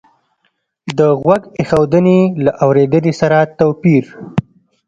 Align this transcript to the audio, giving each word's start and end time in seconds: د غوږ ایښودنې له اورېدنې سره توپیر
د 0.97 0.99
غوږ 1.21 1.43
ایښودنې 1.59 2.19
له 2.43 2.51
اورېدنې 2.63 3.13
سره 3.19 3.37
توپیر 3.57 4.05